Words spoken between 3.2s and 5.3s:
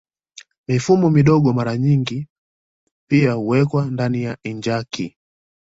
huwekwa ndani ya enkaji